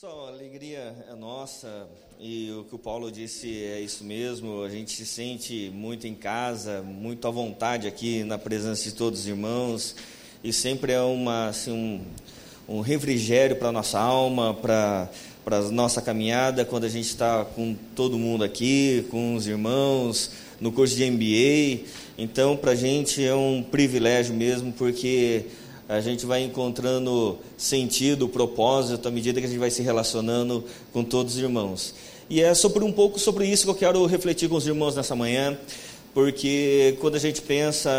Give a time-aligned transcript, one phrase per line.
[0.00, 1.88] Pessoal, a alegria é nossa
[2.20, 4.62] e o que o Paulo disse é isso mesmo.
[4.62, 9.18] A gente se sente muito em casa, muito à vontade aqui na presença de todos
[9.18, 9.96] os irmãos
[10.44, 11.72] e sempre é uma, assim,
[12.68, 15.10] um, um refrigério para a nossa alma, para
[15.46, 20.30] a nossa caminhada, quando a gente está com todo mundo aqui, com os irmãos,
[20.60, 21.88] no curso de MBA.
[22.16, 25.46] Então, para a gente é um privilégio mesmo, porque
[25.88, 30.62] a gente vai encontrando sentido, propósito à medida que a gente vai se relacionando
[30.92, 31.94] com todos os irmãos.
[32.28, 35.16] E é sobre um pouco sobre isso que eu quero refletir com os irmãos nessa
[35.16, 35.56] manhã,
[36.12, 37.90] porque quando a gente pensa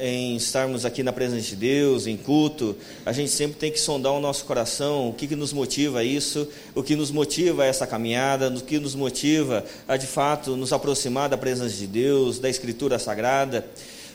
[0.00, 4.12] em estarmos aqui na presença de Deus, em culto, a gente sempre tem que sondar
[4.12, 8.48] o nosso coração, o que, que nos motiva isso, o que nos motiva essa caminhada,
[8.48, 12.98] o que nos motiva a de fato nos aproximar da presença de Deus, da Escritura
[12.98, 13.64] Sagrada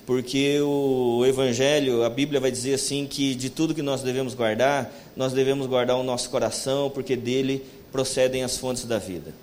[0.06, 4.92] porque o Evangelho, a Bíblia vai dizer assim que de tudo que nós devemos guardar,
[5.16, 9.34] nós devemos guardar o nosso coração, porque dele procedem as fontes da vida.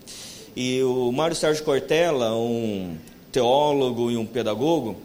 [0.57, 2.97] E o Mário Sérgio Cortella, um
[3.31, 4.97] teólogo e um pedagogo,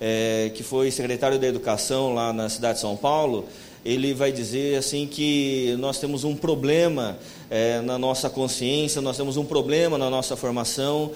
[0.00, 3.46] é, que foi secretário da Educação lá na cidade de São Paulo,
[3.84, 9.36] ele vai dizer assim que nós temos um problema é, na nossa consciência, nós temos
[9.36, 11.12] um problema na nossa formação,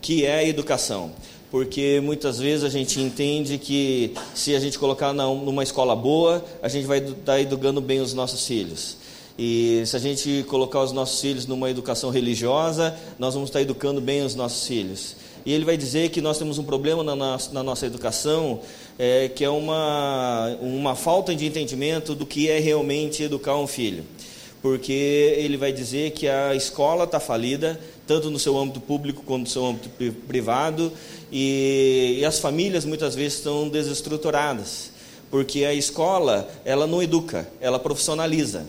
[0.00, 1.12] que é a educação
[1.50, 6.68] porque muitas vezes a gente entende que se a gente colocar numa escola boa, a
[6.68, 8.96] gente vai estar educando bem os nossos filhos.
[9.38, 14.00] E se a gente colocar os nossos filhos numa educação religiosa, nós vamos estar educando
[14.00, 15.16] bem os nossos filhos.
[15.44, 18.60] E ele vai dizer que nós temos um problema na nossa, na nossa educação,
[18.98, 24.04] é, que é uma, uma falta de entendimento do que é realmente educar um filho.
[24.60, 29.42] Porque ele vai dizer que a escola está falida, tanto no seu âmbito público quanto
[29.42, 29.90] no seu âmbito
[30.28, 30.92] privado,
[31.30, 34.90] e, e as famílias muitas vezes estão desestruturadas,
[35.30, 38.66] porque a escola ela não educa, ela profissionaliza.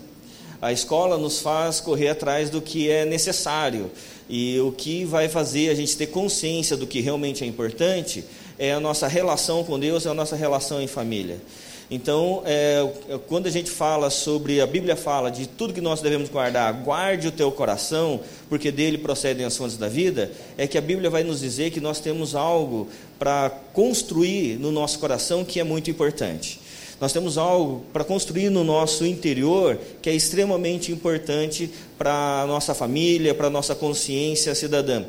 [0.59, 3.91] A escola nos faz correr atrás do que é necessário
[4.27, 8.25] e o que vai fazer a gente ter consciência do que realmente é importante
[8.57, 11.39] é a nossa relação com Deus, é a nossa relação em família.
[11.89, 16.01] Então, é, é, quando a gente fala sobre, a Bíblia fala de tudo que nós
[16.01, 20.77] devemos guardar, guarde o teu coração, porque dele procedem as fontes da vida, é que
[20.77, 25.61] a Bíblia vai nos dizer que nós temos algo para construir no nosso coração que
[25.61, 26.59] é muito importante.
[26.99, 32.73] Nós temos algo para construir no nosso interior que é extremamente importante para a nossa
[32.73, 35.05] família, para a nossa consciência cidadã.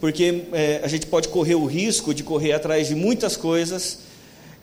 [0.00, 3.98] Porque é, a gente pode correr o risco de correr atrás de muitas coisas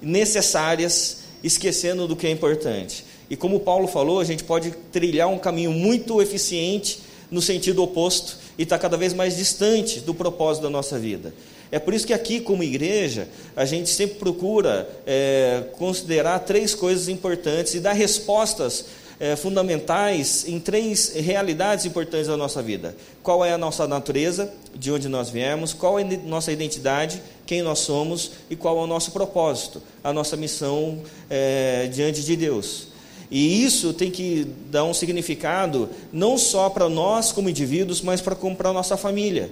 [0.02, 3.04] necessárias esquecendo do que é importante.
[3.30, 7.00] E como Paulo falou, a gente pode trilhar um caminho muito eficiente
[7.30, 11.34] no sentido oposto e estar tá cada vez mais distante do propósito da nossa vida.
[11.70, 17.10] É por isso que aqui, como igreja, a gente sempre procura é, considerar três coisas
[17.10, 18.86] importantes e dar respostas
[19.20, 24.92] é, fundamentais em três realidades importantes da nossa vida: qual é a nossa natureza, de
[24.92, 28.88] onde nós viemos, qual é a nossa identidade, quem nós somos e qual é o
[28.88, 32.88] nosso propósito, a nossa missão é, diante de Deus.
[33.30, 38.36] E isso tem que dar um significado não só para nós como indivíduos, mas para
[38.36, 39.52] a nossa família.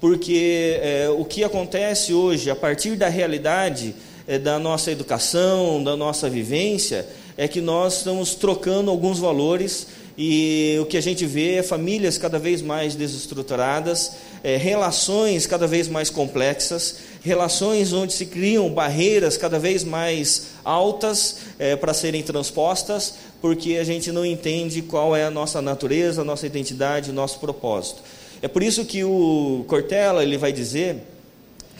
[0.00, 3.94] Porque é, o que acontece hoje, a partir da realidade
[4.26, 7.06] é, da nossa educação, da nossa vivência,
[7.36, 9.86] é que nós estamos trocando alguns valores
[10.18, 15.66] e o que a gente vê é famílias cada vez mais desestruturadas, é, relações cada
[15.66, 22.22] vez mais complexas, relações onde se criam barreiras cada vez mais altas é, para serem
[22.22, 27.14] transpostas, porque a gente não entende qual é a nossa natureza, a nossa identidade, o
[27.14, 28.00] nosso propósito.
[28.40, 31.02] É por isso que o Cortella ele vai dizer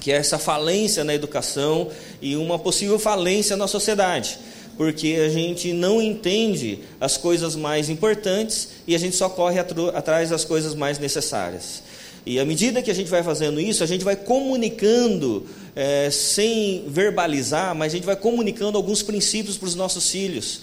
[0.02, 1.88] que é essa falência na educação
[2.20, 4.38] e uma possível falência na sociedade
[4.76, 10.30] porque a gente não entende as coisas mais importantes e a gente só corre atrás
[10.30, 11.82] das coisas mais necessárias.
[12.26, 16.84] E à medida que a gente vai fazendo isso, a gente vai comunicando, é, sem
[16.88, 20.62] verbalizar, mas a gente vai comunicando alguns princípios para os nossos filhos.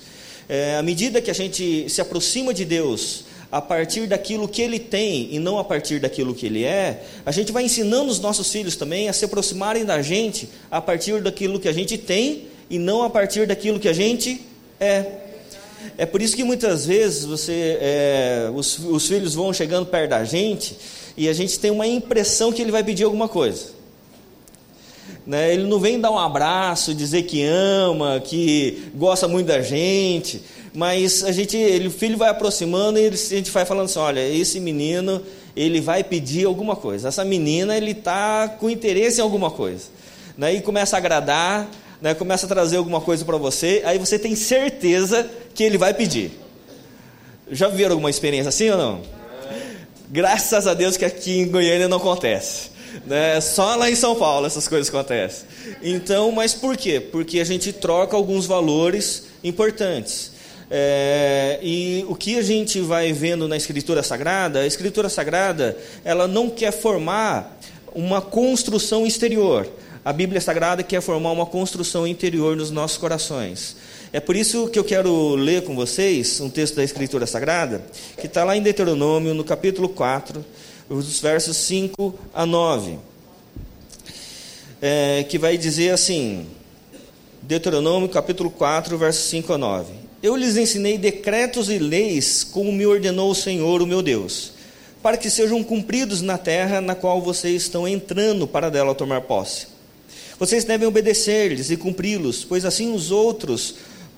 [0.49, 4.77] É, à medida que a gente se aproxima de Deus, a partir daquilo que ele
[4.77, 8.51] tem e não a partir daquilo que ele é, a gente vai ensinando os nossos
[8.51, 12.79] filhos também a se aproximarem da gente a partir daquilo que a gente tem e
[12.79, 14.41] não a partir daquilo que a gente
[14.79, 15.05] é.
[15.95, 20.23] É por isso que muitas vezes você, é, os, os filhos vão chegando perto da
[20.23, 20.75] gente
[21.15, 23.67] e a gente tem uma impressão que ele vai pedir alguma coisa.
[25.23, 25.53] Né?
[25.53, 30.41] Ele não vem dar um abraço, dizer que ama, que gosta muito da gente,
[30.73, 33.99] mas a gente, ele, o filho vai aproximando e ele, a gente vai falando assim:
[33.99, 35.21] olha, esse menino
[35.55, 37.09] ele vai pedir alguma coisa.
[37.09, 39.89] Essa menina ele está com interesse em alguma coisa.
[40.35, 40.55] Né?
[40.55, 41.69] E começa a agradar,
[42.03, 45.93] né, começa a trazer alguma coisa para você, aí você tem certeza que ele vai
[45.93, 46.31] pedir.
[47.49, 49.01] Já viram alguma experiência assim ou não?
[50.09, 52.71] Graças a Deus que aqui em Goiânia não acontece.
[53.07, 53.39] Né?
[53.39, 55.47] Só lá em São Paulo essas coisas acontecem.
[55.81, 56.99] Então, mas por quê?
[56.99, 60.33] Porque a gente troca alguns valores importantes.
[60.69, 66.27] É, e o que a gente vai vendo na Escritura Sagrada, a Escritura Sagrada, ela
[66.27, 67.57] não quer formar
[67.95, 69.69] uma construção exterior.
[70.05, 73.77] A Bíblia Sagrada quer formar uma construção interior nos nossos corações.
[74.11, 77.81] É por isso que eu quero ler com vocês um texto da Escritura Sagrada,
[78.19, 80.43] que está lá em Deuteronômio, no capítulo 4,
[80.89, 82.97] os versos 5 a 9,
[84.81, 86.47] é, que vai dizer assim,
[87.41, 89.93] Deuteronômio capítulo 4, versos 5 a 9.
[90.21, 94.51] Eu lhes ensinei decretos e leis como me ordenou o Senhor, o meu Deus,
[95.01, 99.72] para que sejam cumpridos na terra na qual vocês estão entrando para dela tomar posse.
[100.39, 103.75] Vocês devem obedecer-lhes e cumpri-los, pois assim os outros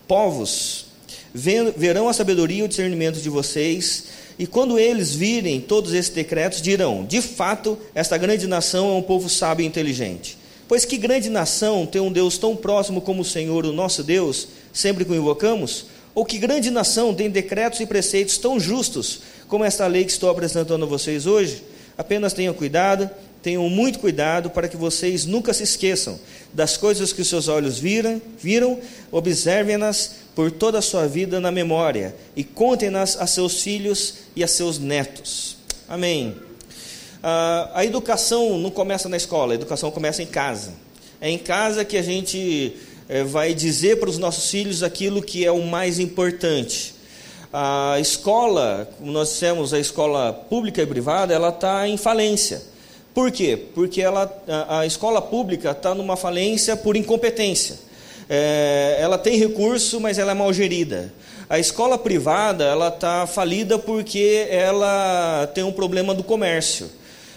[0.07, 0.85] povos
[1.33, 4.06] verão a sabedoria e o discernimento de vocês
[4.38, 9.01] e quando eles virem todos esses decretos, dirão: de fato, esta grande nação é um
[9.01, 10.38] povo sábio e inteligente.
[10.67, 14.47] Pois que grande nação tem um Deus tão próximo como o Senhor, o nosso Deus,
[14.73, 15.85] sempre que o invocamos?
[16.13, 20.29] Ou que grande nação tem decretos e preceitos tão justos como esta lei que estou
[20.29, 21.62] apresentando a vocês hoje?
[21.97, 23.09] Apenas tenham cuidado,
[23.45, 26.19] tenham muito cuidado para que vocês nunca se esqueçam
[26.51, 28.80] das coisas que os seus olhos viram, viram
[29.12, 34.47] observem-nas por toda a sua vida na memória e contem-nas a seus filhos e a
[34.47, 35.57] seus netos.
[35.88, 36.36] Amém.
[37.21, 40.74] Ah, a educação não começa na escola, a educação começa em casa.
[41.21, 42.75] É em casa que a gente
[43.07, 46.95] é, vai dizer para os nossos filhos aquilo que é o mais importante.
[47.53, 52.74] A escola, como nós dissemos, a escola pública e privada, ela está em falência.
[53.15, 53.57] Por quê?
[53.73, 57.85] Porque ela, a, a escola pública está numa falência por incompetência
[58.29, 61.13] é, ela tem recurso, mas ela é mal gerida.
[61.50, 66.89] A escola privada ela está falida porque ela tem um problema do comércio.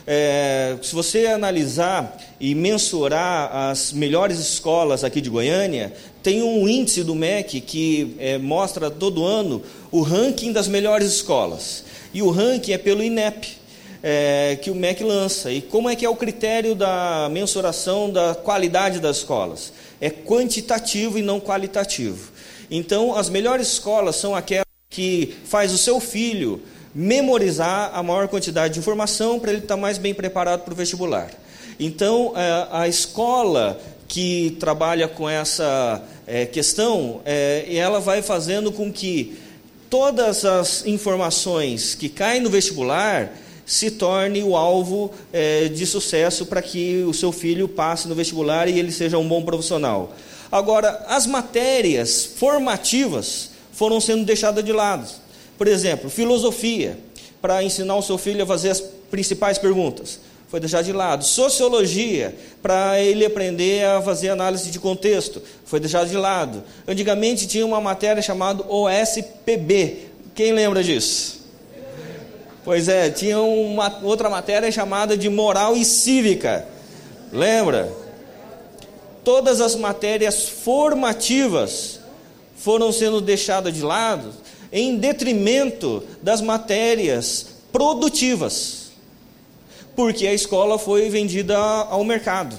[0.07, 5.93] É, se você analisar e mensurar as melhores escolas aqui de Goiânia,
[6.23, 11.85] tem um índice do MEC que é, mostra todo ano o ranking das melhores escolas.
[12.15, 13.58] E o ranking é pelo INEP,
[14.03, 15.51] é, que o MEC lança.
[15.51, 19.73] E como é que é o critério da mensuração da qualidade das escolas?
[20.01, 22.31] é quantitativo e não qualitativo.
[22.71, 26.63] Então, as melhores escolas são aquelas que faz o seu filho
[26.95, 31.31] memorizar a maior quantidade de informação para ele estar mais bem preparado para o vestibular.
[31.79, 38.91] Então, é, a escola que trabalha com essa é, questão, é, ela vai fazendo com
[38.91, 39.39] que
[39.91, 43.31] todas as informações que caem no vestibular
[43.69, 48.67] se torne o alvo é, de sucesso para que o seu filho passe no vestibular
[48.67, 50.15] e ele seja um bom profissional.
[50.51, 55.07] Agora, as matérias formativas foram sendo deixadas de lado.
[55.59, 56.99] Por exemplo, filosofia,
[57.43, 60.19] para ensinar o seu filho a fazer as principais perguntas,
[60.49, 61.23] foi deixado de lado.
[61.23, 66.65] Sociologia, para ele aprender a fazer análise de contexto, foi deixado de lado.
[66.87, 70.09] Antigamente tinha uma matéria chamada OSPB.
[70.35, 71.38] Quem lembra disso?
[72.65, 76.67] Pois é, tinha uma outra matéria chamada de moral e cívica.
[77.33, 77.93] Lembra?
[79.25, 82.01] Todas as matérias formativas
[82.57, 84.33] foram sendo deixadas de lado
[84.73, 88.91] em detrimento das matérias produtivas.
[89.95, 92.57] Porque a escola foi vendida ao mercado.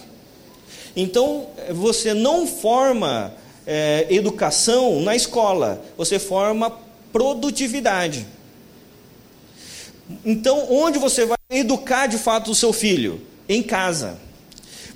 [0.95, 3.33] Então, você não forma
[3.65, 6.75] é, educação na escola, você forma
[7.11, 8.25] produtividade.
[10.25, 13.21] Então, onde você vai educar de fato o seu filho?
[13.47, 14.17] Em casa.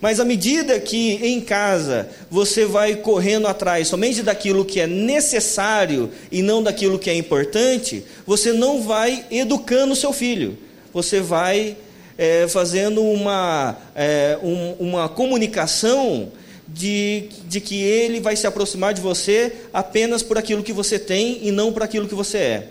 [0.04, 6.12] Mas à medida que em casa você vai correndo atrás somente daquilo que é necessário
[6.30, 10.58] e não daquilo que é importante, você não vai educando o seu filho.
[10.94, 11.78] Você vai
[12.18, 16.32] é, fazendo uma, é, um, uma comunicação
[16.68, 21.40] de, de que ele vai se aproximar de você apenas por aquilo que você tem
[21.44, 22.68] e não por aquilo que você é.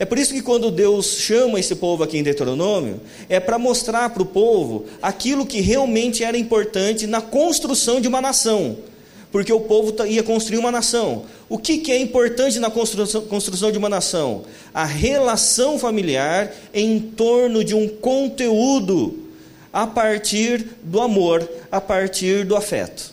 [0.00, 4.08] É por isso que quando Deus chama esse povo aqui em Deuteronômio, é para mostrar
[4.08, 8.78] para o povo aquilo que realmente era importante na construção de uma nação.
[9.30, 11.26] Porque o povo ia construir uma nação.
[11.50, 14.44] O que, que é importante na construção, construção de uma nação?
[14.72, 19.28] A relação familiar em torno de um conteúdo
[19.70, 23.12] a partir do amor, a partir do afeto.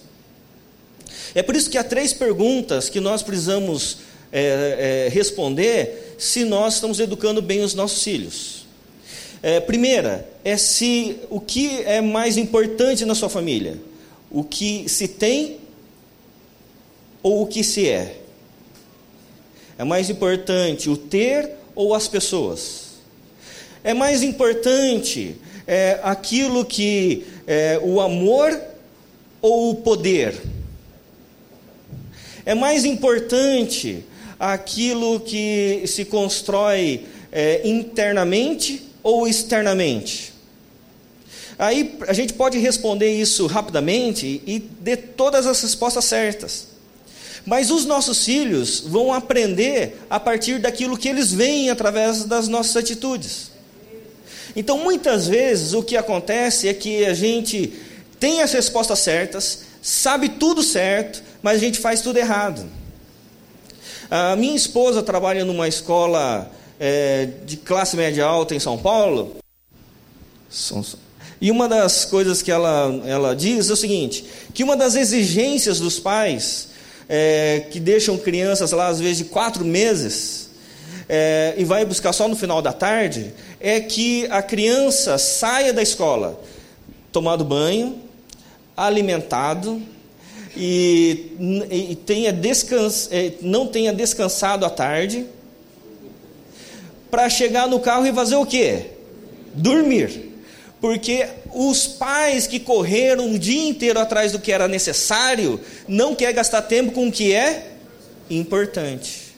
[1.36, 6.76] É por isso que há três perguntas que nós precisamos é, é, responder se nós
[6.76, 8.66] estamos educando bem os nossos filhos.
[9.42, 13.78] É, primeira, é se o que é mais importante na sua família,
[14.32, 15.58] o que se tem
[17.22, 18.18] ou o que se é.
[19.78, 22.88] É mais importante o ter ou as pessoas?
[23.84, 25.36] É mais importante
[25.68, 28.60] é, aquilo que é, o amor
[29.42, 30.42] ou o poder?
[32.46, 34.04] É mais importante
[34.40, 40.34] aquilo que se constrói é, internamente ou externamente?
[41.60, 46.68] Aí a gente pode responder isso rapidamente e ter todas as respostas certas.
[47.46, 52.76] Mas os nossos filhos vão aprender a partir daquilo que eles veem através das nossas
[52.76, 53.52] atitudes.
[54.56, 57.74] Então, muitas vezes, o que acontece é que a gente
[58.20, 62.66] tem as respostas certas, sabe tudo certo, mas a gente faz tudo errado.
[64.10, 66.50] A minha esposa trabalha numa escola
[66.80, 69.36] é, de classe média alta em São Paulo.
[71.42, 75.80] E uma das coisas que ela, ela diz é o seguinte: que uma das exigências
[75.80, 76.70] dos pais
[77.10, 80.52] é, que deixam crianças lá, às vezes, de quatro meses,
[81.10, 85.82] é, e vai buscar só no final da tarde, é que a criança saia da
[85.82, 86.42] escola
[87.12, 88.02] tomado banho,
[88.76, 89.82] alimentado
[90.56, 91.32] e,
[91.72, 93.10] e tenha descans,
[93.42, 95.26] não tenha descansado à tarde,
[97.10, 98.88] para chegar no carro e fazer o quê?
[99.54, 100.28] Dormir.
[100.80, 106.32] Porque os pais que correram o dia inteiro atrás do que era necessário, não quer
[106.34, 107.72] gastar tempo com o que é
[108.30, 109.34] importante.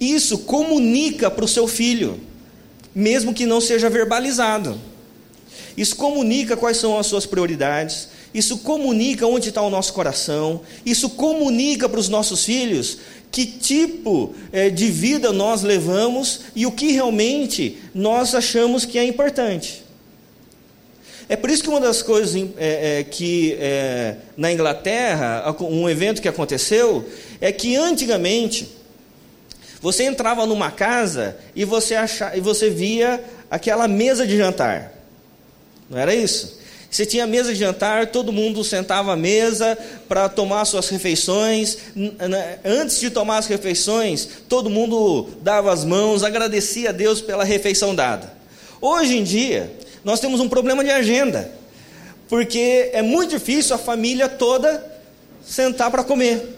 [0.00, 2.20] Isso comunica para o seu filho,
[2.94, 4.80] mesmo que não seja verbalizado.
[5.76, 11.10] Isso comunica quais são as suas prioridades, isso comunica onde está o nosso coração, isso
[11.10, 12.98] comunica para os nossos filhos
[13.30, 19.04] que tipo é, de vida nós levamos e o que realmente nós achamos que é
[19.04, 19.84] importante.
[21.28, 23.58] É por isso que uma das coisas é, é, que
[24.34, 27.06] na Inglaterra, um evento que aconteceu,
[27.38, 28.78] é que antigamente
[29.80, 34.92] você entrava numa casa e você, achava, e você via aquela mesa de jantar.
[35.88, 36.57] Não era isso?
[36.90, 39.76] Você tinha mesa de jantar, todo mundo sentava à mesa
[40.08, 41.78] para tomar suas refeições.
[42.64, 47.94] Antes de tomar as refeições, todo mundo dava as mãos, agradecia a Deus pela refeição
[47.94, 48.32] dada.
[48.80, 49.70] Hoje em dia,
[50.02, 51.50] nós temos um problema de agenda,
[52.26, 54.82] porque é muito difícil a família toda
[55.44, 56.56] sentar para comer.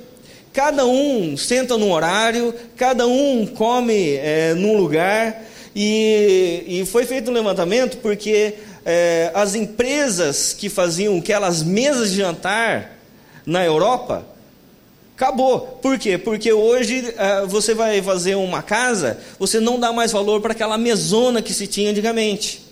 [0.52, 5.44] Cada um senta num horário, cada um come é, num lugar,
[5.74, 12.16] e, e, foi feito um levantamento porque é, as empresas que faziam aquelas mesas de
[12.16, 12.98] jantar
[13.44, 14.24] na Europa
[15.14, 15.60] acabou.
[15.82, 16.16] Por quê?
[16.16, 20.78] Porque hoje é, você vai fazer uma casa, você não dá mais valor para aquela
[20.78, 22.70] mesona que se tinha antigamente.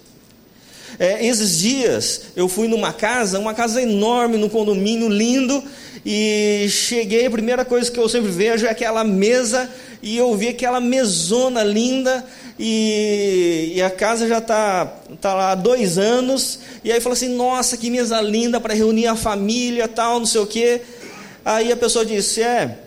[0.99, 5.63] É, esses dias eu fui numa casa, uma casa enorme, num condomínio lindo,
[6.05, 9.71] e cheguei, a primeira coisa que eu sempre vejo é aquela mesa,
[10.03, 12.25] e eu vi aquela mesona linda,
[12.59, 14.87] e, e a casa já está
[15.21, 19.07] tá lá há dois anos, e aí falou assim, nossa, que mesa linda para reunir
[19.07, 20.83] a família, tal, não sei o quê.
[21.45, 22.79] Aí a pessoa disse, é,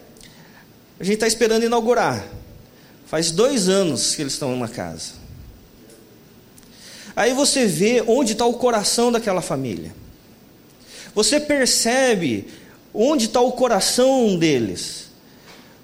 [1.00, 2.24] a gente está esperando inaugurar.
[3.08, 5.22] Faz dois anos que eles estão numa casa.
[7.15, 9.94] Aí você vê onde está o coração daquela família.
[11.13, 12.48] Você percebe
[12.93, 15.10] onde está o coração deles.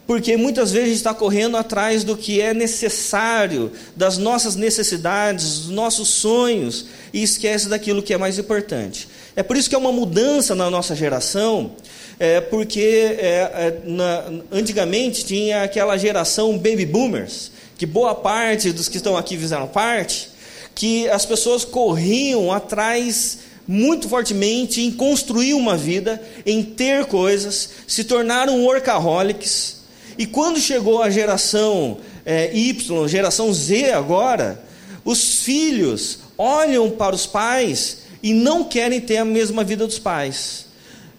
[0.06, 6.08] Porque muitas vezes está correndo atrás do que é necessário, das nossas necessidades, dos nossos
[6.08, 9.10] sonhos, e esquece daquilo que é mais importante.
[9.36, 11.72] É por isso que é uma mudança na nossa geração,
[12.18, 12.80] é porque
[13.20, 19.18] é, é, na, antigamente tinha aquela geração baby boomers, que boa parte dos que estão
[19.18, 20.30] aqui fizeram parte,
[20.74, 28.04] que as pessoas corriam atrás muito fortemente em construir uma vida, em ter coisas, se
[28.04, 29.78] tornaram workaholics.
[30.18, 34.64] E quando chegou a geração é, Y, geração Z agora,
[35.04, 40.66] os filhos olham para os pais e não querem ter a mesma vida dos pais.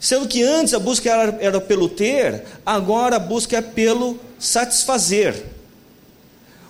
[0.00, 5.35] Sendo que antes a busca era, era pelo ter, agora a busca é pelo satisfazer.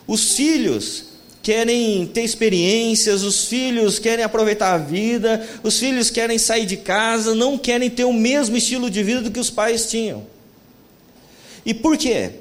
[0.07, 1.08] Os filhos
[1.49, 7.35] querem ter experiências, os filhos querem aproveitar a vida, os filhos querem sair de casa,
[7.35, 10.27] não querem ter o mesmo estilo de vida do que os pais tinham.
[11.65, 12.33] E por quê?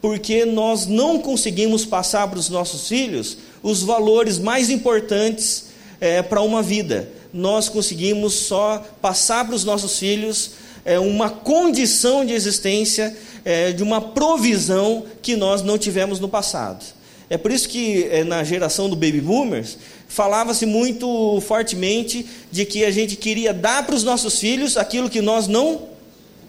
[0.00, 5.64] Porque nós não conseguimos passar para os nossos filhos os valores mais importantes
[6.00, 7.10] é, para uma vida.
[7.34, 10.52] Nós conseguimos só passar para os nossos filhos
[10.84, 13.12] é, uma condição de existência,
[13.44, 16.94] é, de uma provisão que nós não tivemos no passado.
[17.28, 19.78] É por isso que é, na geração do baby boomers
[20.08, 25.20] falava-se muito fortemente de que a gente queria dar para os nossos filhos aquilo que
[25.20, 25.88] nós não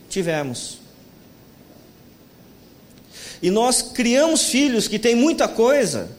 [0.08, 0.78] tivemos.
[3.42, 6.10] E nós criamos filhos que têm muita coisa,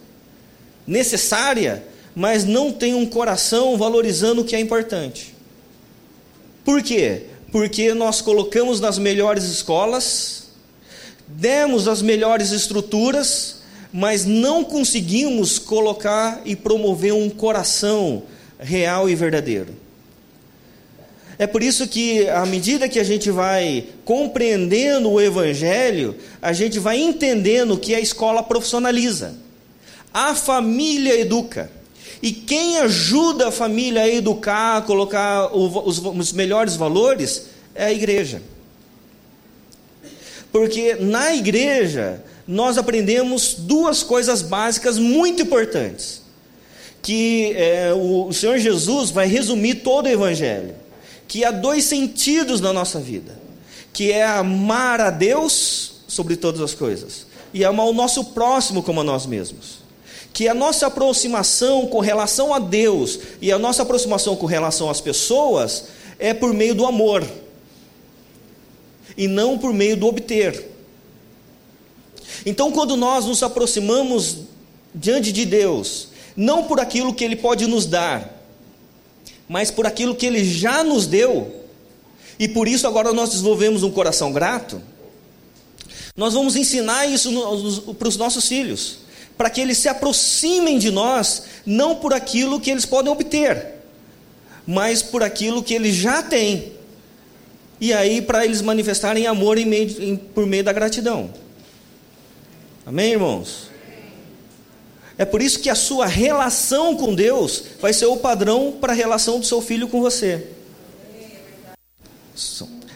[0.87, 1.85] necessária,
[2.15, 5.35] mas não tem um coração valorizando o que é importante.
[6.65, 7.27] Por quê?
[7.53, 10.49] Porque nós colocamos nas melhores escolas,
[11.27, 13.58] demos as melhores estruturas,
[13.93, 18.23] mas não conseguimos colocar e promover um coração
[18.59, 19.75] real e verdadeiro.
[21.39, 26.81] É por isso que, à medida que a gente vai compreendendo o Evangelho, a gente
[26.81, 29.37] vai entendendo que a escola profissionaliza,
[30.13, 31.71] a família educa.
[32.21, 37.93] E quem ajuda a família a educar, a colocar os, os melhores valores, é a
[37.93, 38.43] igreja.
[40.51, 46.23] Porque na igreja nós aprendemos duas coisas básicas muito importantes.
[47.03, 50.75] Que é, o, Senhor Jesus vai resumir todo o Evangelho
[51.29, 53.39] que há dois sentidos na nossa vida,
[53.93, 59.03] que é amar a Deus sobre todas as coisas e amar o nosso próximo como
[59.03, 59.81] a nós mesmos.
[60.33, 65.03] Que a nossa aproximação com relação a Deus e a nossa aproximação com relação às
[65.03, 65.85] pessoas
[66.19, 67.27] é por meio do amor
[69.17, 70.78] e não por meio do obter.
[72.47, 74.39] Então, quando nós nos aproximamos
[74.95, 78.37] diante de Deus, não por aquilo que Ele pode nos dar,
[79.49, 81.55] mas por aquilo que Ele já nos deu,
[82.39, 84.81] e por isso agora nós desenvolvemos um coração grato,
[86.17, 87.31] nós vamos ensinar isso
[87.99, 88.99] para os nossos filhos,
[89.37, 93.75] para que eles se aproximem de nós, não por aquilo que eles podem obter,
[94.67, 96.73] mas por aquilo que eles já têm,
[97.81, 101.31] e aí para eles manifestarem amor em meio, em, por meio da gratidão.
[102.89, 103.69] Amém, irmãos?
[105.19, 108.97] É por isso que a sua relação com Deus vai ser o padrão para a
[108.97, 110.47] relação do seu filho com você.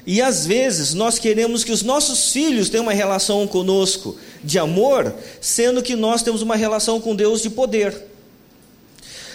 [0.07, 5.15] E às vezes nós queremos que os nossos filhos tenham uma relação conosco de amor,
[5.43, 7.95] sendo que nós temos uma relação com Deus de poder.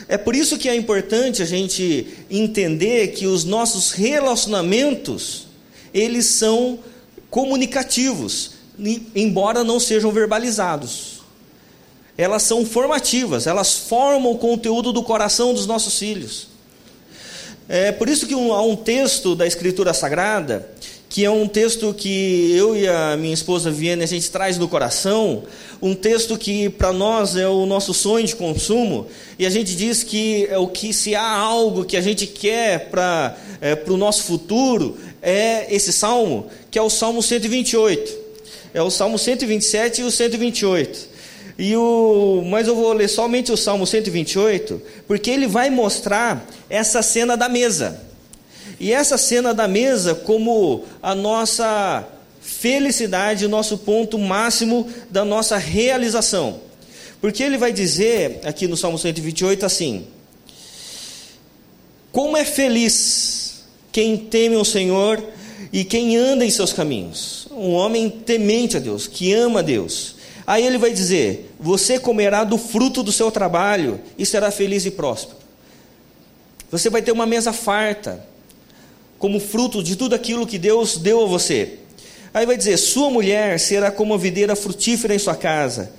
[0.07, 5.45] É por isso que é importante a gente entender que os nossos relacionamentos,
[5.93, 6.79] eles são
[7.29, 8.56] comunicativos,
[9.15, 11.17] embora não sejam verbalizados
[12.17, 16.47] elas são formativas, elas formam o conteúdo do coração dos nossos filhos.
[17.69, 20.67] É por isso que um, há um texto da Escritura Sagrada,
[21.09, 24.67] que é um texto que eu e a minha esposa Viana a gente traz no
[24.67, 25.43] coração,
[25.81, 29.05] um texto que para nós é o nosso sonho de consumo,
[29.37, 32.89] e a gente diz que é o que se há algo que a gente quer
[32.89, 38.16] para é, o nosso futuro, é esse salmo, que é o Salmo 128.
[38.77, 41.09] É o Salmo 127 e o 128.
[41.57, 47.01] E o, mas eu vou ler somente o Salmo 128, porque ele vai mostrar essa
[47.01, 47.99] cena da mesa.
[48.79, 52.07] E essa cena da mesa como a nossa
[52.39, 56.59] felicidade, o nosso ponto máximo da nossa realização.
[57.19, 60.05] Porque ele vai dizer aqui no Salmo 128 assim:
[62.11, 65.19] Como é feliz quem teme o Senhor
[65.73, 67.46] e quem anda em seus caminhos.
[67.57, 70.15] Um homem temente a Deus, que ama a Deus.
[70.45, 74.91] Aí ele vai dizer: Você comerá do fruto do seu trabalho e será feliz e
[74.91, 75.37] próspero.
[76.69, 78.23] Você vai ter uma mesa farta,
[79.17, 81.79] como fruto de tudo aquilo que Deus deu a você.
[82.33, 85.91] Aí vai dizer: Sua mulher será como a videira frutífera em sua casa,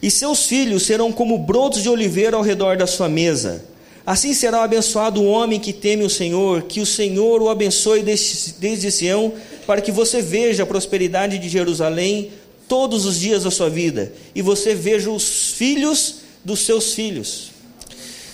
[0.00, 3.64] e seus filhos serão como brotos de oliveira ao redor da sua mesa.
[4.04, 8.54] Assim será abençoado o homem que teme o Senhor, que o Senhor o abençoe desde,
[8.58, 9.32] desde Sião,
[9.66, 12.32] para que você veja a prosperidade de Jerusalém
[12.66, 17.50] todos os dias da sua vida, e você veja os filhos dos seus filhos.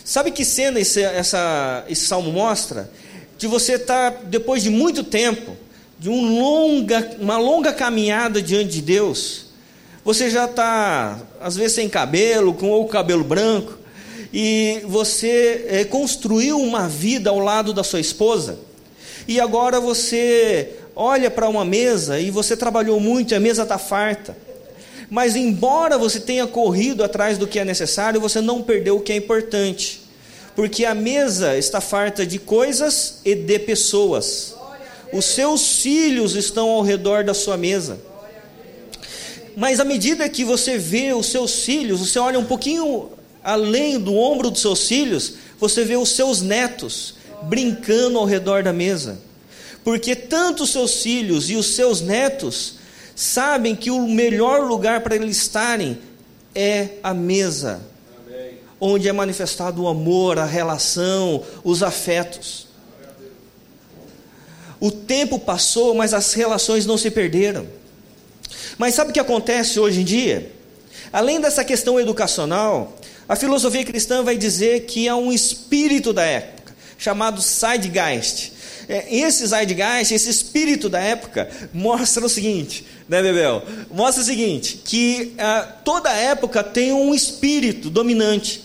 [0.04, 2.90] Sabe que cena esse, essa, esse salmo mostra?
[3.38, 5.56] De você estar, tá, depois de muito tempo,
[5.98, 9.46] de um longa, uma longa caminhada diante de Deus,
[10.04, 13.76] você já está, às vezes, sem cabelo, com ou cabelo branco,
[14.38, 18.58] e você é, construiu uma vida ao lado da sua esposa,
[19.26, 23.78] e agora você olha para uma mesa e você trabalhou muito e a mesa está
[23.78, 24.36] farta.
[25.08, 29.10] Mas, embora você tenha corrido atrás do que é necessário, você não perdeu o que
[29.10, 30.02] é importante.
[30.54, 34.54] Porque a mesa está farta de coisas e de pessoas.
[35.14, 37.98] Os seus filhos estão ao redor da sua mesa.
[39.56, 43.15] Mas à medida que você vê os seus filhos, você olha um pouquinho
[43.46, 48.72] além do ombro dos seus filhos, você vê os seus netos brincando ao redor da
[48.72, 49.24] mesa
[49.86, 52.74] porque tanto os seus filhos e os seus netos
[53.14, 55.96] sabem que o melhor lugar para eles estarem
[56.52, 57.80] é a mesa,
[58.26, 58.58] Amém.
[58.80, 62.66] onde é manifestado o amor, a relação, os afetos.
[64.80, 67.64] O tempo passou, mas as relações não se perderam.
[68.76, 70.50] Mas sabe o que acontece hoje em dia?
[71.12, 72.98] Além dessa questão educacional,
[73.28, 78.52] A filosofia cristã vai dizer que há um espírito da época, chamado Zeitgeist.
[78.88, 83.64] É, esse Zeitgeist, esse espírito da época, mostra o seguinte, né, Bebel?
[83.90, 88.62] Mostra o seguinte, que ah, toda época tem um espírito dominante.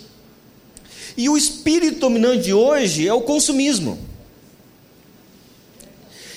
[1.17, 4.10] E o espírito dominante de hoje é o consumismo.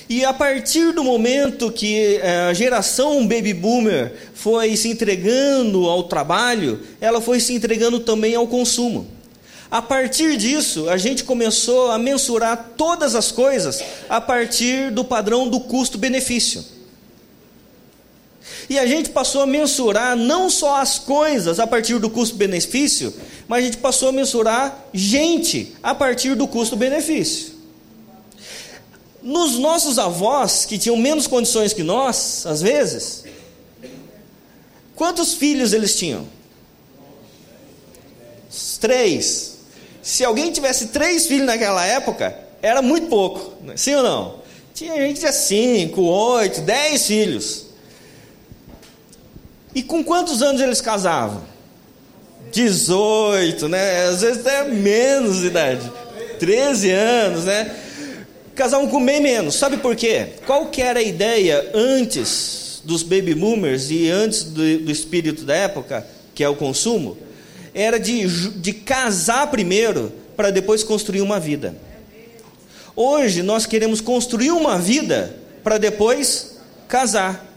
[0.08, 6.04] E a partir do momento que eh, a geração baby boomer foi se entregando ao
[6.04, 9.06] trabalho, ela foi se entregando também ao consumo.
[9.70, 15.48] A partir disso, a gente começou a mensurar todas as coisas a partir do padrão
[15.48, 16.64] do custo-benefício.
[18.68, 23.12] E a gente passou a mensurar não só as coisas a partir do custo-benefício,
[23.48, 27.53] mas a gente passou a mensurar gente a partir do custo-benefício.
[29.24, 33.24] Nos nossos avós, que tinham menos condições que nós, às vezes,
[34.94, 36.28] quantos filhos eles tinham?
[38.78, 39.54] Três.
[40.02, 44.42] Se alguém tivesse três filhos naquela época, era muito pouco, sim ou não?
[44.74, 47.64] Tinha gente que tinha cinco, oito, dez filhos.
[49.74, 51.42] E com quantos anos eles casavam?
[52.52, 54.06] 18, né?
[54.08, 55.90] Às vezes até menos de idade.
[56.38, 57.83] 13 anos, né?
[58.54, 59.56] Casavam com bem menos.
[59.56, 60.28] Sabe por quê?
[60.46, 65.54] Qual que era a ideia antes dos baby boomers e antes do, do espírito da
[65.54, 67.16] época, que é o consumo?
[67.74, 71.74] Era de, de casar primeiro para depois construir uma vida.
[72.96, 77.52] Hoje nós queremos construir uma vida para depois casar.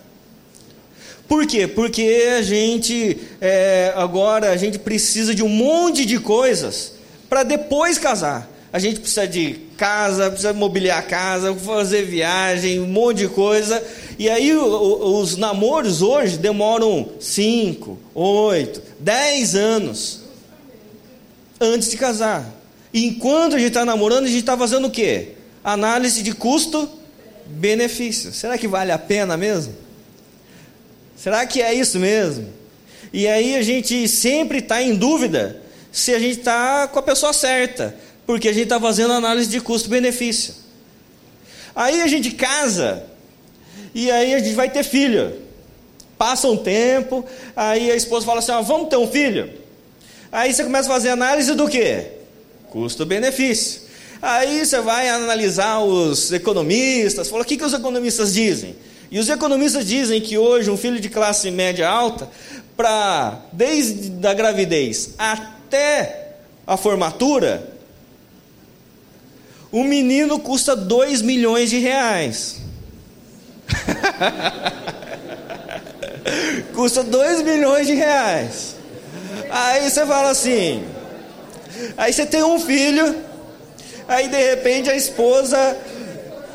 [1.28, 1.68] Por quê?
[1.68, 6.94] Porque a gente é, agora a gente precisa de um monte de coisas
[7.30, 8.50] para depois casar.
[8.72, 13.82] A gente precisa de casa, precisa mobiliar a casa, fazer viagem, um monte de coisa.
[14.20, 20.22] E aí os namoros hoje demoram 5, 8, 10 anos
[21.62, 22.54] antes de casar.
[22.92, 25.34] E enquanto a gente está namorando, a gente está fazendo o quê?
[25.64, 28.34] Análise de custo-benefício.
[28.34, 29.76] Será que vale a pena mesmo?
[31.16, 32.48] Será que é isso mesmo?
[33.14, 35.62] E aí a gente sempre está em dúvida
[35.92, 37.96] se a gente está com a pessoa certa
[38.28, 40.54] porque a gente está fazendo análise de custo-benefício.
[41.74, 43.04] Aí a gente casa,
[43.96, 45.34] e aí a gente vai ter filho.
[46.18, 47.24] Passa um tempo,
[47.56, 49.50] aí a esposa fala assim: ah, vamos ter um filho.
[50.30, 52.04] Aí você começa a fazer análise do que?
[52.70, 53.88] Custo-benefício.
[54.22, 58.76] Aí você vai analisar os economistas, fala o que, que os economistas dizem.
[59.10, 62.30] E os economistas dizem que hoje um filho de classe média alta,
[62.76, 66.34] para desde a gravidez até
[66.66, 67.77] a formatura,
[69.80, 72.58] o menino custa 2 milhões de reais.
[76.74, 78.76] custa 2 milhões de reais.
[79.52, 80.84] Aí você fala assim.
[81.96, 83.16] Aí você tem um filho.
[84.08, 85.78] Aí de repente a esposa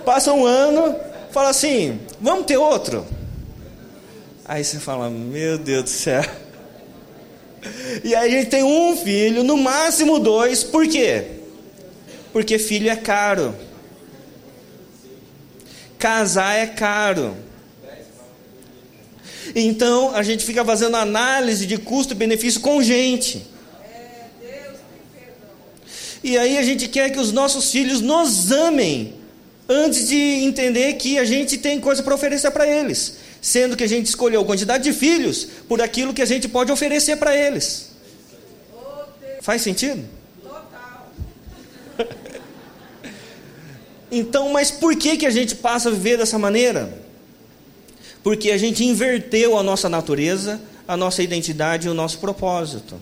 [0.04, 0.96] passa um ano,
[1.30, 3.06] fala assim: vamos ter outro.
[4.44, 6.24] Aí você fala: meu Deus do céu.
[8.02, 11.41] E aí a gente tem um filho, no máximo dois, por quê?
[12.32, 13.54] Porque filho é caro.
[15.98, 17.36] Casar é caro.
[19.54, 23.46] Então a gente fica fazendo análise de custo e benefício com gente.
[26.24, 29.14] E aí a gente quer que os nossos filhos nos amem
[29.68, 33.88] antes de entender que a gente tem coisa para oferecer para eles, sendo que a
[33.88, 37.90] gente escolheu quantidade de filhos por aquilo que a gente pode oferecer para eles.
[39.40, 40.21] Faz sentido?
[44.14, 46.92] Então, mas por que, que a gente passa a viver dessa maneira?
[48.22, 52.96] Porque a gente inverteu a nossa natureza, a nossa identidade e o nosso propósito.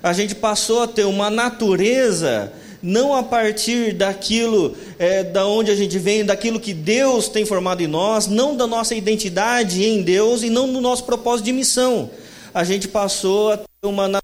[0.00, 5.74] A gente passou a ter uma natureza não a partir daquilo é, da onde a
[5.74, 10.44] gente vem, daquilo que Deus tem formado em nós, não da nossa identidade em Deus
[10.44, 12.08] e não do nosso propósito de missão.
[12.54, 14.22] A gente passou a ter uma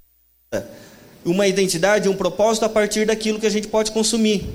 [1.24, 4.46] uma identidade, um propósito a partir daquilo que a gente pode consumir.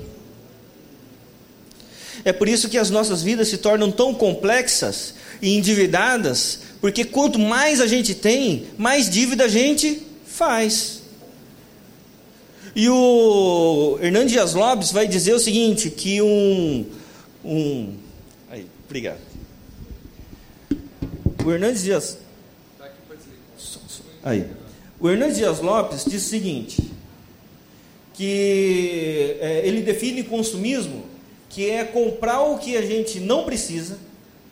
[2.24, 7.38] É por isso que as nossas vidas se tornam tão complexas e endividadas, porque quanto
[7.38, 11.00] mais a gente tem, mais dívida a gente faz.
[12.74, 16.86] E o Hernandes Dias Lopes vai dizer o seguinte: que um.
[17.44, 17.94] um
[18.50, 19.20] aí, obrigado.
[21.44, 22.18] O Hernandes Dias.
[24.22, 24.46] Aí.
[25.00, 26.90] O Hernandes Dias Lopes diz o seguinte:
[28.14, 31.06] que é, ele define consumismo
[31.50, 33.98] que é comprar o que a gente não precisa,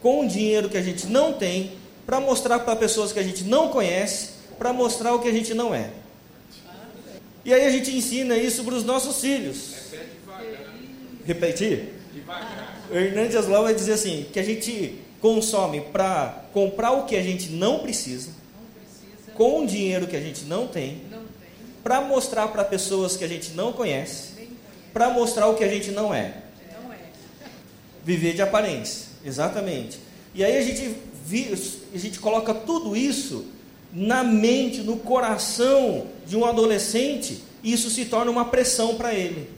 [0.02, 1.72] com o dinheiro que a gente não tem,
[2.04, 5.54] para mostrar para pessoas que a gente não conhece, para mostrar o que a gente
[5.54, 5.90] não é.
[7.44, 9.74] E aí a gente ensina isso para os nossos filhos.
[11.24, 11.94] Repetir?
[12.90, 17.22] O Hernandes Aslau vai dizer assim, que a gente consome para comprar o que a
[17.22, 18.30] gente não precisa,
[19.34, 21.02] com o dinheiro que a gente não tem,
[21.82, 24.32] para mostrar para pessoas que a gente não conhece,
[24.92, 26.47] para mostrar o que a gente não é.
[28.08, 29.98] Viver de aparência, exatamente.
[30.34, 30.96] E aí a gente,
[31.94, 33.44] a gente coloca tudo isso
[33.92, 39.50] na mente, no coração de um adolescente, e isso se torna uma pressão para ele.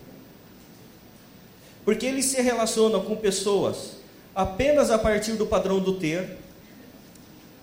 [1.85, 3.93] Porque ele se relaciona com pessoas
[4.35, 6.37] apenas a partir do padrão do ter,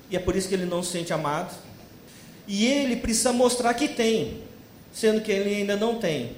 [0.10, 1.54] e é por isso que ele não se sente amado.
[2.48, 4.38] E ele precisa mostrar que tem,
[4.94, 6.32] sendo que ele ainda não tem.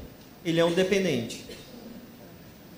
[0.44, 1.46] Ele é um dependente.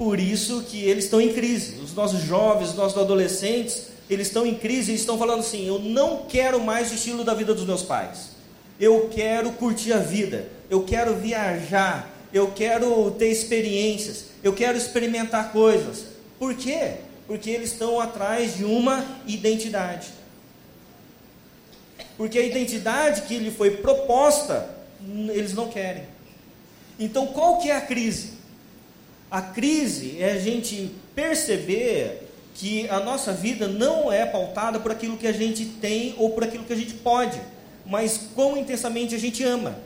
[0.01, 1.75] Por isso que eles estão em crise.
[1.79, 5.77] Os nossos jovens, os nossos adolescentes, eles estão em crise e estão falando assim: eu
[5.77, 8.31] não quero mais o estilo da vida dos meus pais.
[8.79, 10.47] Eu quero curtir a vida.
[10.71, 12.11] Eu quero viajar.
[12.33, 14.25] Eu quero ter experiências.
[14.41, 16.05] Eu quero experimentar coisas.
[16.39, 16.93] Por quê?
[17.27, 20.07] Porque eles estão atrás de uma identidade.
[22.17, 24.67] Porque a identidade que lhe foi proposta,
[25.31, 26.05] eles não querem.
[26.97, 28.40] Então, qual que é a crise?
[29.31, 35.15] A crise é a gente perceber que a nossa vida não é pautada por aquilo
[35.15, 37.39] que a gente tem ou por aquilo que a gente pode,
[37.85, 39.79] mas quão intensamente a gente ama.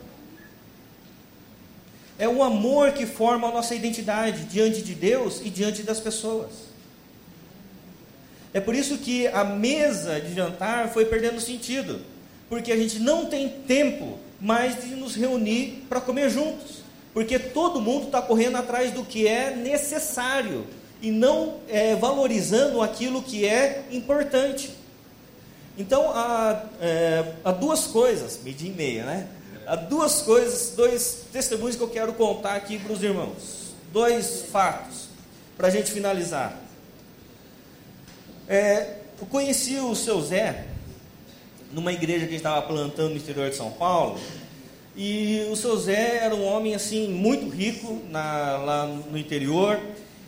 [2.18, 6.50] É o amor que forma a nossa identidade diante de Deus e diante das pessoas.
[8.52, 12.00] É por isso que a mesa de jantar foi perdendo sentido,
[12.48, 16.85] porque a gente não tem tempo mais de nos reunir para comer juntos,
[17.16, 20.66] porque todo mundo está correndo atrás do que é necessário
[21.00, 24.70] e não é, valorizando aquilo que é importante.
[25.78, 29.28] Então há, é, há duas coisas, meio e meia, né?
[29.66, 33.72] Há duas coisas, dois testemunhos que eu quero contar aqui para os irmãos.
[33.90, 35.08] Dois fatos,
[35.56, 36.54] para a gente finalizar.
[38.46, 40.66] É, eu conheci o seu Zé
[41.72, 44.20] numa igreja que estava plantando no interior de São Paulo.
[44.96, 49.78] E o seu Zé era um homem assim muito rico na, lá no interior.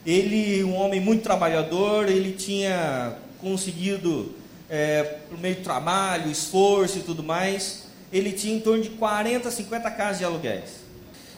[0.04, 4.34] Ele, um homem muito trabalhador, ele tinha conseguido,
[4.68, 9.50] é, por meio de trabalho, esforço e tudo mais, ele tinha em torno de 40,
[9.50, 10.80] 50 casas de aluguéis.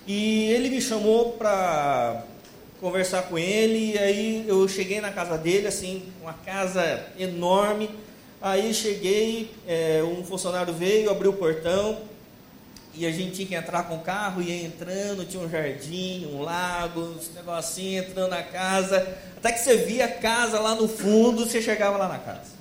[0.06, 2.24] E ele me chamou para
[2.80, 7.90] conversar com ele, e aí eu cheguei na casa dele, assim, uma casa enorme.
[8.42, 12.09] Aí cheguei, é, um funcionário veio, abriu o portão,
[12.94, 16.42] e a gente tinha que entrar com o carro, ia entrando, tinha um jardim, um
[16.42, 21.46] lago, um negocinho, entrando na casa, até que você via a casa lá no fundo,
[21.46, 22.60] você chegava lá na casa.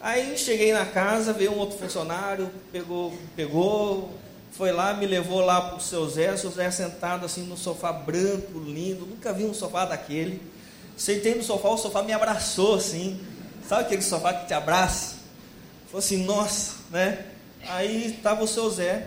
[0.00, 4.12] Aí cheguei na casa, veio um outro funcionário, pegou, pegou,
[4.52, 7.56] foi lá, me levou lá para o seu Zé, o seu Zé sentado assim no
[7.56, 10.42] sofá branco, lindo, nunca vi um sofá daquele.
[10.96, 13.18] Sentei no sofá, o sofá me abraçou assim,
[13.66, 15.16] sabe aquele sofá que te abraça?
[15.86, 17.24] Falei assim, nossa, né?
[17.66, 19.06] Aí estava o seu Zé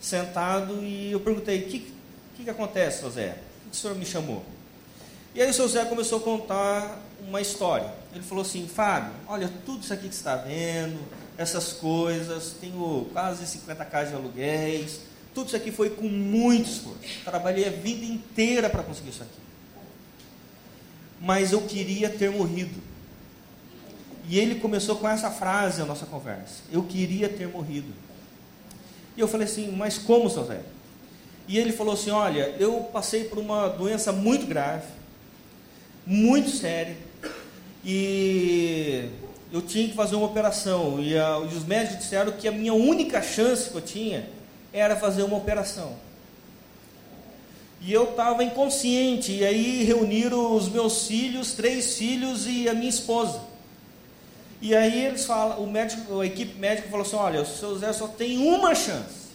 [0.00, 1.92] sentado e eu perguntei, o que,
[2.36, 3.30] que, que acontece, seu Zé?
[3.30, 4.44] Por que o senhor me chamou?
[5.34, 7.92] E aí o seu Zé começou a contar uma história.
[8.14, 10.98] Ele falou assim: Fábio, olha, tudo isso aqui que você está vendo,
[11.36, 15.00] essas coisas, tenho quase 50 casas de aluguéis,
[15.34, 17.00] tudo isso aqui foi com muito esforço.
[17.22, 19.38] Trabalhei a vida inteira para conseguir isso aqui.
[21.20, 22.80] Mas eu queria ter morrido.
[24.28, 27.92] E ele começou com essa frase a nossa conversa: Eu queria ter morrido.
[29.16, 30.60] E eu falei assim: Mas como, seu Zé?
[31.48, 34.96] E ele falou assim: Olha, eu passei por uma doença muito grave
[36.06, 36.96] muito séria.
[37.84, 39.08] E
[39.52, 41.00] eu tinha que fazer uma operação.
[41.00, 44.28] E, a, e os médicos disseram que a minha única chance que eu tinha
[44.72, 45.94] era fazer uma operação.
[47.80, 49.32] E eu estava inconsciente.
[49.32, 53.40] E aí reuniram os meus filhos, três filhos e a minha esposa.
[54.60, 57.92] E aí eles falam, o médico, a equipe médica falou assim: olha, o seu Zé
[57.92, 59.26] só tem uma chance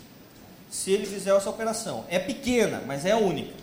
[0.70, 2.06] se ele fizer essa operação.
[2.10, 3.54] É pequena, mas é única.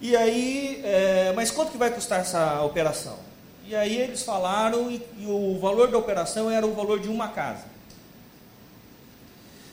[0.00, 3.18] E aí, é, mas quanto que vai custar essa operação?
[3.66, 7.28] E aí eles falaram e, e o valor da operação era o valor de uma
[7.28, 7.64] casa.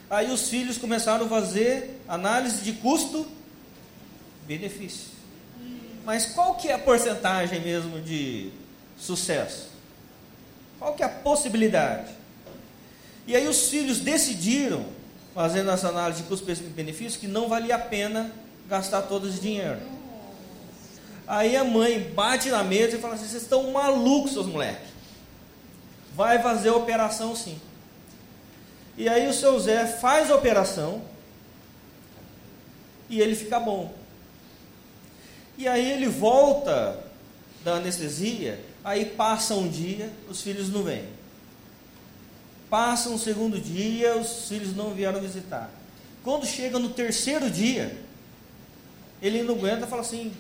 [0.10, 5.12] Aí os filhos começaram a fazer análise de custo-benefício.
[6.06, 8.52] Mas qual que é a porcentagem mesmo de
[8.98, 9.71] sucesso?
[10.82, 12.10] Qual que é a possibilidade?
[13.28, 14.84] E aí os filhos decidiram,
[15.32, 18.32] fazendo essa análise de custo-benefício, que não valia a pena
[18.68, 19.78] gastar todo esse dinheiro.
[21.28, 24.90] Aí a mãe bate na mesa e fala assim: vocês estão malucos, seus moleques.
[26.16, 27.62] Vai fazer a operação sim.
[28.98, 31.04] E aí o seu Zé faz a operação
[33.08, 33.94] e ele fica bom.
[35.60, 37.00] E aí ele volta
[37.64, 41.06] da anestesia, aí passa um dia, os filhos não vêm.
[42.70, 45.70] Passa um segundo dia, os filhos não vieram visitar.
[46.24, 47.98] Quando chega no terceiro dia,
[49.22, 50.32] ele não aguenta e fala assim: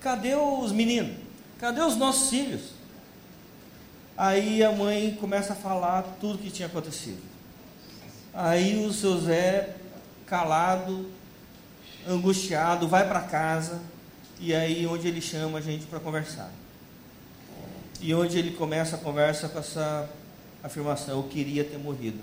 [0.00, 1.16] cadê os meninos?
[1.58, 2.76] Cadê os nossos filhos?
[4.16, 7.22] Aí a mãe começa a falar tudo que tinha acontecido.
[8.32, 9.76] Aí o seu Zé,
[10.26, 11.10] calado,
[12.08, 13.80] angustiado, vai para casa
[14.38, 16.50] e aí onde ele chama a gente para conversar.
[18.00, 20.08] E onde ele começa a conversa com essa
[20.62, 22.20] afirmação: Eu queria ter morrido.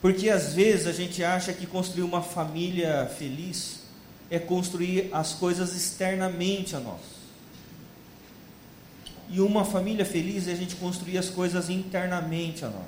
[0.00, 3.82] Porque às vezes a gente acha que construir uma família feliz
[4.28, 7.00] é construir as coisas externamente a nós.
[9.28, 12.84] E uma família feliz é a gente construir as coisas internamente a nós.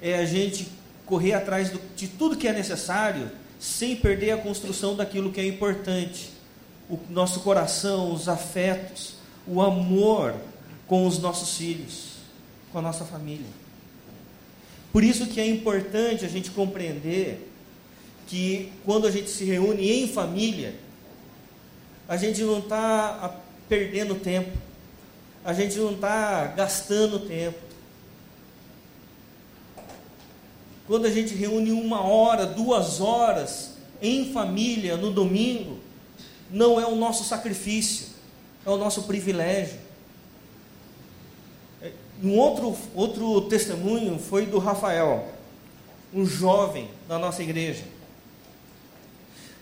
[0.00, 0.68] É a gente
[1.06, 3.30] correr atrás do, de tudo que é necessário
[3.60, 6.30] sem perder a construção daquilo que é importante.
[6.88, 9.14] O nosso coração, os afetos,
[9.46, 10.34] o amor
[10.86, 12.16] com os nossos filhos,
[12.72, 13.46] com a nossa família.
[14.92, 17.50] Por isso que é importante a gente compreender
[18.26, 20.74] que quando a gente se reúne em família,
[22.08, 24.56] a gente não está perdendo tempo,
[25.44, 27.58] a gente não está gastando tempo,
[30.86, 35.78] quando a gente reúne uma hora, duas horas em família no domingo,
[36.54, 38.06] não é o nosso sacrifício,
[38.64, 39.76] é o nosso privilégio.
[42.22, 45.28] Um outro, outro testemunho foi do Rafael,
[46.14, 47.82] um jovem da nossa igreja.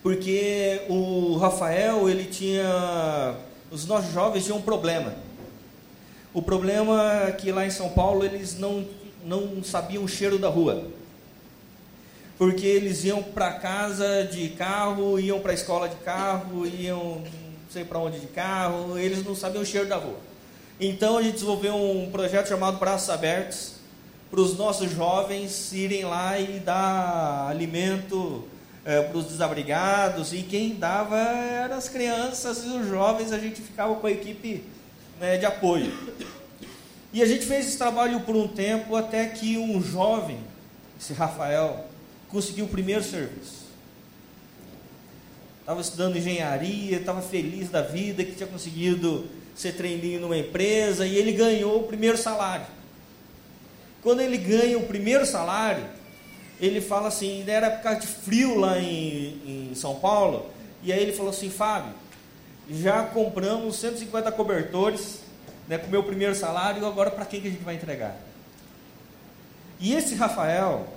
[0.02, 3.36] Porque o Rafael, ele tinha.
[3.70, 5.14] Os nossos jovens tinham um problema.
[6.34, 8.86] O problema é que lá em São Paulo eles não,
[9.24, 10.90] não sabiam o cheiro da rua
[12.42, 17.70] porque eles iam para casa de carro, iam para a escola de carro, iam não
[17.70, 20.18] sei para onde de carro, eles não sabiam o cheiro da rua.
[20.80, 23.74] Então a gente desenvolveu um projeto chamado Braços Abertos,
[24.28, 28.42] para os nossos jovens irem lá e dar alimento
[28.84, 33.62] é, para os desabrigados, e quem dava eram as crianças e os jovens, a gente
[33.62, 34.64] ficava com a equipe
[35.20, 35.92] né, de apoio.
[37.12, 40.40] E a gente fez esse trabalho por um tempo até que um jovem,
[40.98, 41.91] esse Rafael,
[42.32, 43.62] conseguiu o primeiro serviço.
[45.60, 51.14] Estava estudando engenharia, estava feliz da vida, que tinha conseguido ser treininho numa empresa e
[51.14, 52.66] ele ganhou o primeiro salário.
[54.02, 55.84] Quando ele ganha o primeiro salário,
[56.58, 60.50] ele fala assim, era época de frio lá em, em São Paulo,
[60.82, 61.94] e aí ele falou assim, Fábio,
[62.70, 65.20] já compramos 150 cobertores
[65.68, 68.16] né, com o meu primeiro salário, agora para quem que a gente vai entregar?
[69.78, 70.88] E esse Rafael,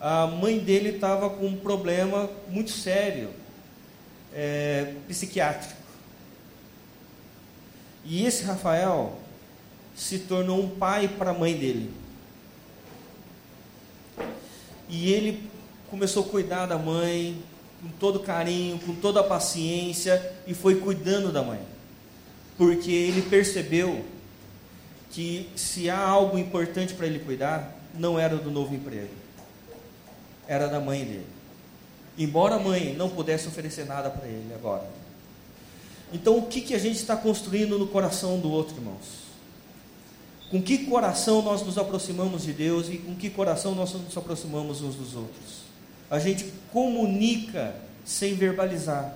[0.00, 3.30] a mãe dele estava com um problema muito sério,
[4.32, 5.76] é, psiquiátrico.
[8.04, 9.18] E esse Rafael
[9.94, 11.90] se tornou um pai para a mãe dele.
[14.88, 15.42] E ele
[15.90, 17.42] começou a cuidar da mãe
[17.82, 21.60] com todo carinho, com toda a paciência e foi cuidando da mãe.
[22.56, 24.04] Porque ele percebeu
[25.10, 29.27] que se há algo importante para ele cuidar, não era do novo emprego
[30.48, 31.26] era da mãe dele.
[32.16, 34.88] Embora a mãe não pudesse oferecer nada para ele agora.
[36.12, 39.28] Então, o que, que a gente está construindo no coração do outro, irmãos?
[40.50, 44.80] Com que coração nós nos aproximamos de Deus e com que coração nós nos aproximamos
[44.80, 45.68] uns dos outros?
[46.10, 49.14] A gente comunica sem verbalizar.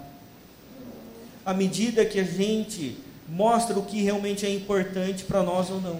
[1.44, 5.98] À medida que a gente mostra o que realmente é importante para nós ou não.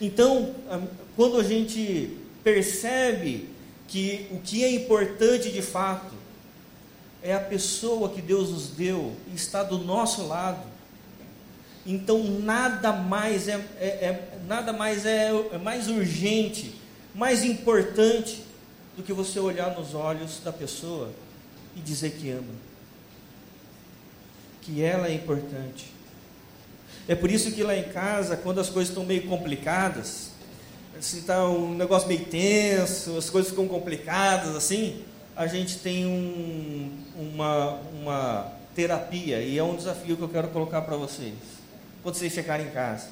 [0.00, 0.54] Então,
[1.16, 2.16] quando a gente
[2.52, 3.50] percebe
[3.86, 6.14] que o que é importante de fato
[7.22, 10.66] é a pessoa que Deus nos deu e está do nosso lado.
[11.84, 16.74] Então nada mais é, é, é nada mais é, é mais urgente,
[17.14, 18.42] mais importante
[18.96, 21.12] do que você olhar nos olhos da pessoa
[21.76, 22.54] e dizer que ama,
[24.62, 25.92] que ela é importante.
[27.06, 30.27] É por isso que lá em casa, quando as coisas estão meio complicadas,
[31.00, 35.04] se está um negócio meio tenso, as coisas ficam complicadas assim,
[35.36, 40.82] a gente tem um, uma, uma terapia e é um desafio que eu quero colocar
[40.82, 41.34] para vocês.
[42.02, 43.08] Quando vocês chegarem em casa.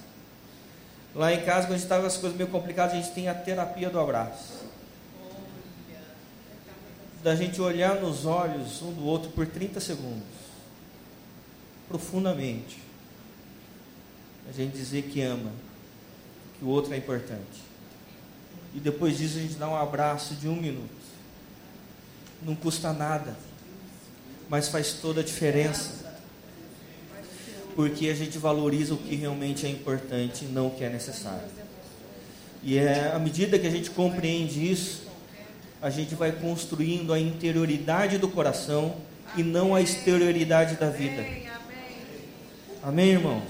[1.15, 3.29] Lá em casa, quando a gente está com as coisas meio complicadas, a gente tem
[3.29, 4.65] a terapia do abraço.
[7.23, 10.27] Da gente olhar nos olhos um do outro por 30 segundos.
[11.89, 12.79] Profundamente.
[14.49, 15.51] A gente dizer que ama,
[16.59, 17.67] que o outro é importante
[18.77, 20.91] e depois disso a gente dá um abraço de um minuto.
[22.43, 23.35] Não custa nada,
[24.51, 26.05] mas faz toda a diferença.
[27.75, 31.49] Porque a gente valoriza o que realmente é importante e não o que é necessário.
[32.63, 35.05] E é à medida que a gente compreende isso,
[35.81, 38.97] a gente vai construindo a interioridade do coração
[39.37, 41.25] e não a exterioridade da vida.
[42.83, 43.45] Amém, irmãos?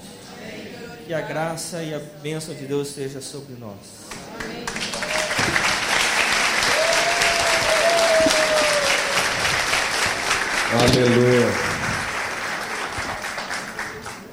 [1.05, 4.07] Que a graça e a bênção de Deus esteja sobre nós.
[10.69, 11.47] Aleluia.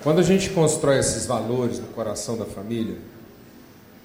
[0.03, 2.99] Quando a gente constrói esses valores no coração da família,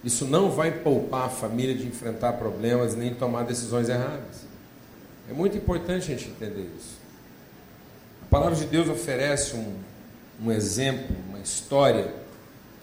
[0.03, 4.45] isso não vai poupar a família de enfrentar problemas nem tomar decisões erradas.
[5.27, 6.99] É muito importante a gente entender isso.
[8.21, 9.75] A palavra de Deus oferece um,
[10.39, 12.13] um exemplo, uma história,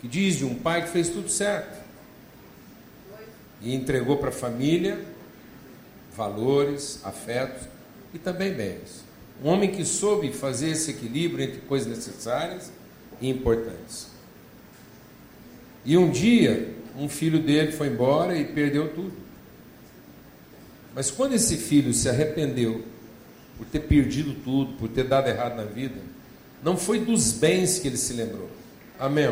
[0.00, 1.80] que diz de um pai que fez tudo certo
[3.62, 4.98] e entregou para a família
[6.16, 7.68] valores, afetos
[8.12, 9.05] e também bens.
[9.44, 12.72] Um homem que soube fazer esse equilíbrio entre coisas necessárias
[13.20, 14.08] e importantes.
[15.84, 19.12] E um dia, um filho dele foi embora e perdeu tudo.
[20.94, 22.84] Mas quando esse filho se arrependeu
[23.58, 26.00] por ter perdido tudo, por ter dado errado na vida,
[26.62, 28.50] não foi dos bens que ele se lembrou.
[28.98, 29.28] Amém?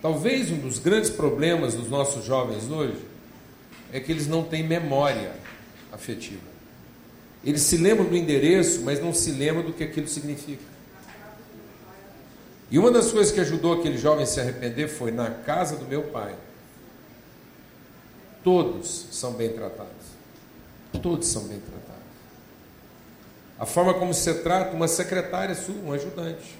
[0.00, 3.00] Talvez um dos grandes problemas dos nossos jovens hoje
[3.90, 5.32] é que eles não têm memória
[5.90, 6.53] afetiva.
[7.44, 10.62] Eles se lembram do endereço, mas não se lembram do que aquilo significa.
[12.70, 15.84] E uma das coisas que ajudou aquele jovem a se arrepender foi na casa do
[15.84, 16.34] meu pai.
[18.42, 19.92] Todos são bem tratados.
[21.02, 22.02] Todos são bem tratados.
[23.58, 26.58] A forma como você trata uma secretária sua, um ajudante.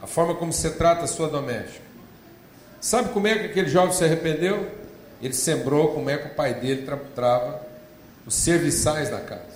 [0.00, 1.84] A forma como você trata a sua doméstica.
[2.80, 4.70] Sabe como é que aquele jovem se arrependeu?
[5.20, 7.64] Ele sembrou como é que o pai dele trava
[8.26, 9.51] os serviçais da casa.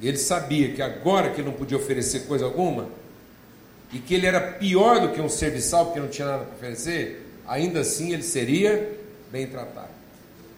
[0.00, 2.88] E ele sabia que agora que não podia oferecer coisa alguma,
[3.92, 7.26] e que ele era pior do que um serviçal, porque não tinha nada para oferecer,
[7.46, 8.96] ainda assim ele seria
[9.30, 9.90] bem tratado.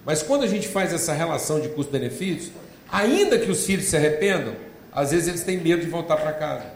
[0.04, 2.52] Mas quando a gente faz essa relação de custo-benefício,
[2.90, 4.54] ainda que os filhos se arrependam,
[4.92, 6.66] às vezes eles têm medo de voltar para casa.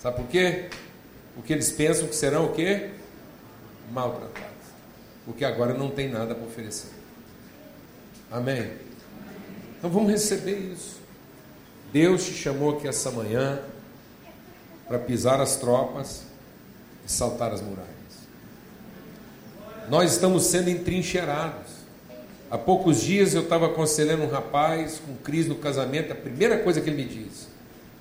[0.00, 0.66] Sabe por quê?
[1.34, 2.90] Porque eles pensam que serão o quê?
[3.90, 4.48] Maltratados.
[5.24, 6.90] Porque agora não tem nada para oferecer.
[8.30, 8.70] Amém?
[9.78, 10.98] Então vamos receber isso.
[11.92, 13.60] Deus te chamou aqui essa manhã
[14.86, 16.24] para pisar as tropas
[17.06, 17.88] e saltar as muralhas.
[19.88, 21.78] Nós estamos sendo entrincheirados.
[22.50, 26.80] Há poucos dias eu estava aconselhando um rapaz com crise no casamento, a primeira coisa
[26.80, 27.46] que ele me disse,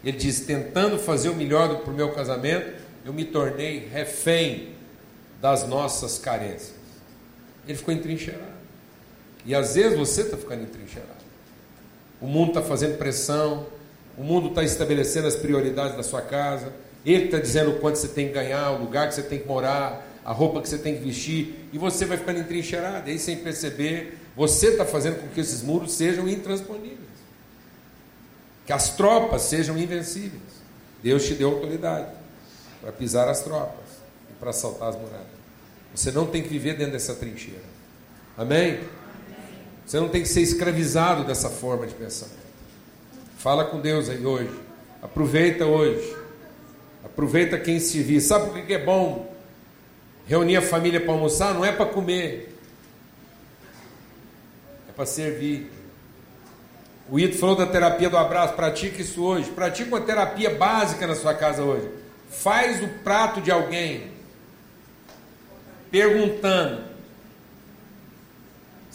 [0.03, 4.73] ele disse: tentando fazer o melhor para o meu casamento, eu me tornei refém
[5.41, 6.73] das nossas carências.
[7.67, 8.57] Ele ficou entrincheirado.
[9.45, 11.16] E às vezes você está ficando entrincheirado.
[12.21, 13.67] O mundo está fazendo pressão,
[14.17, 16.73] o mundo está estabelecendo as prioridades da sua casa,
[17.05, 19.47] ele está dizendo o quanto você tem que ganhar, o lugar que você tem que
[19.47, 23.07] morar, a roupa que você tem que vestir, e você vai ficando entrincheirado.
[23.07, 26.97] E aí, sem perceber, você está fazendo com que esses muros sejam intransponíveis,
[28.65, 30.57] que as tropas sejam invencíveis.
[31.01, 32.11] Deus te deu autoridade
[32.81, 33.85] para pisar as tropas
[34.29, 35.37] e para saltar as muralhas.
[35.95, 37.63] Você não tem que viver dentro dessa trincheira.
[38.37, 38.79] Amém?
[39.87, 42.35] Você não tem que ser escravizado dessa forma de pensamento.
[43.37, 44.51] Fala com Deus aí hoje.
[45.01, 46.13] Aproveita hoje.
[47.05, 48.19] Aproveita quem se vir.
[48.19, 49.33] Sabe por que é bom
[50.25, 51.53] reunir a família para almoçar?
[51.53, 52.53] Não é para comer.
[54.89, 55.71] É para servir.
[57.09, 58.55] O Ito falou da terapia do abraço.
[58.55, 59.49] Pratique isso hoje.
[59.51, 61.89] Pratique uma terapia básica na sua casa hoje.
[62.29, 64.11] Faz o prato de alguém.
[65.89, 66.86] Perguntando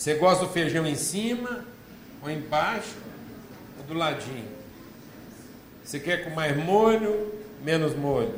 [0.03, 1.65] você gosta do feijão em cima
[2.21, 2.97] ou embaixo
[3.79, 4.49] ou do ladinho?
[5.85, 7.33] Você quer com mais molho,
[7.63, 8.35] menos molho?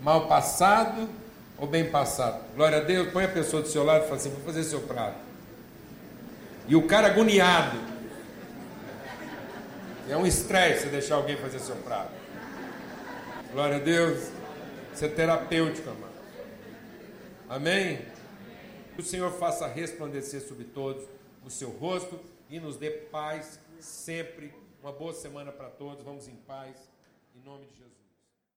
[0.00, 1.08] Mal passado
[1.56, 2.44] ou bem passado?
[2.54, 4.80] Glória a Deus, põe a pessoa do seu lado e fala assim: vou fazer seu
[4.82, 5.18] prato.
[6.68, 7.76] E o cara agoniado.
[10.08, 12.12] É um estresse você deixar alguém fazer seu prato.
[13.52, 14.28] Glória a Deus.
[14.94, 16.12] Isso é terapêutico, amado.
[17.50, 17.98] Amém?
[18.98, 21.06] Que o Senhor faça resplandecer sobre todos
[21.46, 22.18] o seu rosto
[22.50, 24.52] e nos dê paz sempre.
[24.82, 26.02] Uma boa semana para todos.
[26.02, 26.90] Vamos em paz.
[27.36, 27.87] Em nome de Jesus.